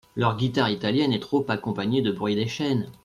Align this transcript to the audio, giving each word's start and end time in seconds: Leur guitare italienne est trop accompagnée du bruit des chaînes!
Leur 0.15 0.35
guitare 0.35 0.71
italienne 0.71 1.13
est 1.13 1.19
trop 1.19 1.45
accompagnée 1.47 2.01
du 2.01 2.11
bruit 2.11 2.33
des 2.33 2.47
chaînes! 2.47 2.89